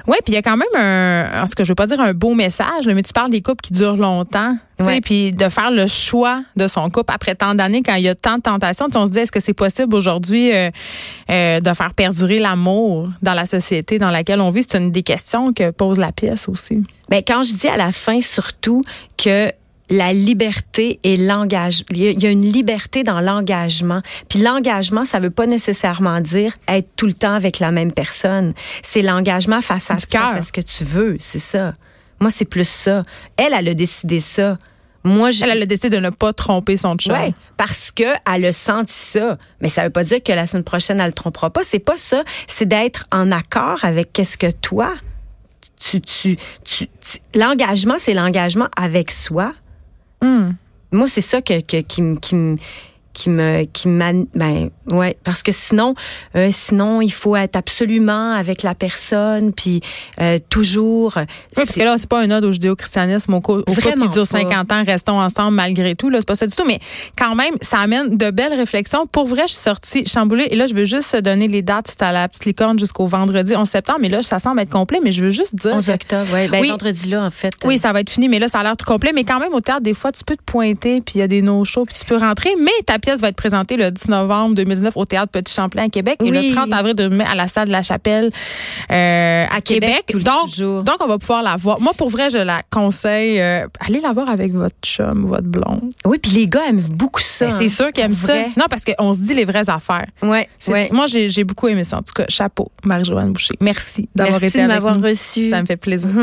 Oui, 0.06 0.16
puis 0.24 0.32
il 0.32 0.34
y 0.34 0.36
a 0.36 0.42
quand 0.42 0.56
même 0.56 0.66
un, 0.76 1.46
ce 1.46 1.54
que 1.54 1.64
je 1.64 1.70
veux 1.70 1.74
pas 1.74 1.86
dire 1.86 2.00
un 2.00 2.14
beau 2.14 2.34
message, 2.34 2.86
mais 2.86 3.02
tu 3.02 3.12
parles 3.12 3.30
des 3.30 3.42
couples 3.42 3.60
qui 3.62 3.72
durent 3.72 3.96
longtemps. 3.96 4.56
Ouais. 4.80 5.00
Puis 5.00 5.30
de 5.30 5.48
faire 5.48 5.70
le 5.70 5.86
choix 5.86 6.42
de 6.56 6.66
son 6.66 6.90
couple 6.90 7.12
après 7.14 7.34
tant 7.34 7.54
d'années, 7.54 7.82
quand 7.82 7.94
il 7.94 8.02
y 8.02 8.08
a 8.08 8.14
tant 8.14 8.38
de 8.38 8.42
tentations, 8.42 8.88
on 8.94 9.06
se 9.06 9.12
dit 9.12 9.20
est-ce 9.20 9.30
que 9.30 9.38
c'est 9.38 9.54
possible 9.54 9.94
aujourd'hui 9.94 10.52
euh, 10.52 10.70
euh, 11.30 11.60
de 11.60 11.72
faire 11.72 11.94
perdurer 11.94 12.40
l'amour 12.40 13.08
dans 13.22 13.34
la 13.34 13.46
société 13.46 13.98
dans 13.98 14.10
laquelle 14.10 14.40
on 14.40 14.50
vit? 14.50 14.64
C'est 14.68 14.78
une 14.78 14.90
des 14.90 15.04
questions 15.04 15.52
que 15.52 15.70
pose 15.70 15.98
la 15.98 16.10
pièce 16.10 16.48
aussi. 16.48 16.78
Ben 17.08 17.22
quand 17.24 17.42
je 17.44 17.54
dis 17.54 17.68
à 17.68 17.76
la 17.76 17.92
fin 17.92 18.20
surtout 18.20 18.82
que 19.16 19.52
la 19.90 20.12
liberté 20.12 21.00
et 21.02 21.16
l'engagement. 21.16 21.86
Il 21.90 22.22
y 22.22 22.26
a 22.26 22.30
une 22.30 22.50
liberté 22.50 23.02
dans 23.02 23.20
l'engagement. 23.20 24.00
Puis 24.28 24.40
l'engagement, 24.40 25.04
ça 25.04 25.18
veut 25.18 25.30
pas 25.30 25.46
nécessairement 25.46 26.20
dire 26.20 26.54
être 26.68 26.88
tout 26.96 27.06
le 27.06 27.12
temps 27.12 27.34
avec 27.34 27.58
la 27.58 27.70
même 27.70 27.92
personne. 27.92 28.54
C'est 28.82 29.02
l'engagement 29.02 29.60
face 29.60 29.90
à, 29.90 29.98
ce 29.98 30.52
que 30.52 30.60
tu 30.60 30.84
veux, 30.84 31.16
c'est 31.20 31.38
ça. 31.38 31.72
Moi, 32.20 32.30
c'est 32.30 32.44
plus 32.44 32.68
ça. 32.68 33.02
Elle, 33.36 33.52
elle 33.52 33.68
a 33.68 33.74
décidé 33.74 34.20
ça. 34.20 34.56
Moi, 35.04 35.32
je... 35.32 35.44
Elle, 35.44 35.62
a 35.62 35.66
décidé 35.66 35.90
de 35.90 35.98
ne 36.00 36.10
pas 36.10 36.32
tromper 36.32 36.76
son 36.76 36.94
chum. 36.94 37.16
Oui, 37.18 37.34
parce 37.56 37.90
que 37.90 38.04
elle 38.32 38.44
a 38.44 38.52
senti 38.52 38.94
ça. 38.94 39.36
Mais 39.60 39.68
ça 39.68 39.82
veut 39.82 39.90
pas 39.90 40.04
dire 40.04 40.22
que 40.22 40.32
la 40.32 40.46
semaine 40.46 40.62
prochaine, 40.62 41.00
elle 41.00 41.06
le 41.06 41.12
trompera 41.12 41.50
pas. 41.50 41.62
C'est 41.64 41.80
pas 41.80 41.96
ça. 41.96 42.22
C'est 42.46 42.66
d'être 42.66 43.06
en 43.10 43.32
accord 43.32 43.84
avec 43.84 44.12
qu'est-ce 44.12 44.38
que 44.38 44.50
toi, 44.50 44.94
tu, 45.80 46.00
tu, 46.00 46.36
tu 46.64 46.88
l'engagement, 47.34 47.96
c'est 47.98 48.14
l'engagement 48.14 48.68
avec 48.76 49.10
soi 49.10 49.48
Mm. 50.22 50.52
Moi, 50.92 51.08
c'est 51.08 51.20
ça 51.20 51.42
que, 51.42 51.60
que, 51.60 51.80
qui, 51.80 52.02
qui, 52.20 52.36
qui 53.12 53.30
me 53.30 53.64
qui 53.64 53.88
ben 53.88 54.70
ouais 54.90 55.16
parce 55.22 55.42
que 55.42 55.52
sinon 55.52 55.94
euh, 56.34 56.48
sinon 56.50 57.00
il 57.02 57.12
faut 57.12 57.36
être 57.36 57.56
absolument 57.56 58.32
avec 58.32 58.62
la 58.62 58.74
personne 58.74 59.52
puis 59.52 59.80
euh, 60.20 60.38
toujours 60.48 61.14
oui, 61.16 61.24
parce 61.54 61.72
que 61.74 61.82
là 61.82 61.98
c'est 61.98 62.08
pas 62.08 62.20
un 62.20 62.30
ode 62.30 62.44
au 62.44 62.52
judéo-christianisme. 62.52 63.34
Au, 63.34 63.38
au 63.38 63.40
couple 63.40 64.00
qui 64.00 64.08
dure 64.08 64.26
50 64.26 64.72
ans 64.72 64.82
restons 64.84 65.20
ensemble 65.20 65.56
malgré 65.56 65.94
tout 65.94 66.08
là 66.08 66.18
c'est 66.20 66.28
pas 66.28 66.34
ça 66.34 66.46
du 66.46 66.54
tout 66.54 66.64
mais 66.66 66.80
quand 67.18 67.34
même 67.34 67.54
ça 67.60 67.78
amène 67.78 68.16
de 68.16 68.30
belles 68.30 68.54
réflexions. 68.54 69.06
Pour 69.06 69.26
vrai 69.26 69.42
je 69.46 69.52
suis 69.52 69.62
sortie 69.62 70.06
chamboulée 70.06 70.48
et 70.50 70.56
là 70.56 70.66
je 70.66 70.74
veux 70.74 70.84
juste 70.84 71.16
donner 71.16 71.48
les 71.48 71.62
dates. 71.62 71.88
C'est 71.88 72.02
à 72.02 72.12
la 72.12 72.28
petite 72.28 72.46
licorne 72.46 72.78
jusqu'au 72.78 73.06
vendredi 73.06 73.54
11 73.54 73.68
septembre 73.68 73.98
mais 74.02 74.08
là 74.08 74.22
ça 74.22 74.38
semble 74.38 74.60
être 74.60 74.70
complet 74.70 75.00
mais 75.02 75.12
je 75.12 75.24
veux 75.24 75.30
juste 75.30 75.54
dire 75.54 75.74
11 75.74 75.90
octobre 75.90 76.32
ouais. 76.32 76.48
ben, 76.48 76.60
oui. 76.60 76.68
vendredi 76.70 77.10
là 77.10 77.24
en 77.24 77.30
fait 77.30 77.52
oui 77.64 77.78
ça 77.78 77.92
va 77.92 78.00
être 78.00 78.10
fini 78.10 78.28
mais 78.28 78.38
là 78.38 78.48
ça 78.48 78.60
a 78.60 78.62
l'air 78.62 78.76
tout 78.76 78.86
complet 78.86 79.12
mais 79.14 79.24
quand 79.24 79.38
même 79.38 79.52
au 79.52 79.60
théâtre 79.60 79.82
des 79.82 79.94
fois 79.94 80.12
tu 80.12 80.24
peux 80.24 80.36
te 80.36 80.42
pointer 80.44 81.00
puis 81.00 81.16
il 81.16 81.18
y 81.18 81.22
a 81.22 81.28
des 81.28 81.42
no 81.42 81.64
shows 81.64 81.84
puis 81.84 81.94
tu 81.98 82.04
peux 82.04 82.16
rentrer 82.16 82.50
mais 82.58 82.70
pièce 83.02 83.20
va 83.20 83.28
être 83.28 83.36
présentée 83.36 83.76
le 83.76 83.90
10 83.90 84.08
novembre 84.08 84.54
2019 84.54 84.96
au 84.96 85.04
théâtre 85.04 85.32
Petit 85.32 85.52
Champlain 85.52 85.84
à 85.84 85.88
Québec 85.88 86.18
et 86.24 86.30
le 86.30 86.54
30 86.54 86.72
avril 86.72 86.94
2020 86.94 87.24
à 87.24 87.34
la 87.34 87.48
salle 87.48 87.66
de 87.66 87.72
la 87.72 87.82
Chapelle 87.82 88.30
euh, 88.90 89.44
à, 89.50 89.60
Québec. 89.60 90.14
Donc, 90.14 90.84
donc, 90.84 90.96
on 91.00 91.06
va 91.06 91.18
pouvoir 91.18 91.42
la 91.42 91.56
voir. 91.56 91.80
Moi, 91.80 91.92
pour 91.96 92.08
vrai, 92.08 92.30
je 92.30 92.38
la 92.38 92.62
conseille. 92.70 93.40
Euh, 93.40 93.66
allez 93.80 94.00
la 94.00 94.12
voir 94.12 94.28
avec 94.28 94.52
votre 94.52 94.76
chum, 94.82 95.26
votre 95.26 95.46
blonde. 95.46 95.92
Oui, 96.04 96.18
puis 96.18 96.32
les 96.32 96.46
gars 96.46 96.68
aiment 96.68 96.80
beaucoup 96.80 97.20
ça. 97.20 97.46
Ben, 97.46 97.52
c'est 97.52 97.68
sûr 97.68 97.92
qu'ils 97.92 98.04
aiment 98.04 98.14
ça. 98.14 98.34
Non, 98.56 98.66
parce 98.70 98.84
qu'on 98.84 99.12
se 99.12 99.20
dit 99.20 99.34
les 99.34 99.44
vraies 99.44 99.68
affaires. 99.68 100.06
Ouais. 100.22 100.48
ouais. 100.68 100.88
Moi, 100.92 101.06
j'ai 101.06 101.44
beaucoup 101.44 101.68
aimé 101.68 101.84
ça. 101.84 101.98
En 101.98 102.02
tout 102.02 102.14
cas, 102.14 102.24
chapeau, 102.28 102.70
Marie-Joanne 102.84 103.32
Boucher. 103.32 103.54
Merci 103.60 104.08
d'avoir 104.14 104.36
été 104.36 104.58
Merci 104.58 104.62
de 104.62 104.66
m'avoir 104.66 105.00
reçu. 105.00 105.50
Ça 105.50 105.60
me 105.60 105.66
fait 105.66 105.76
plaisir. 105.76 106.10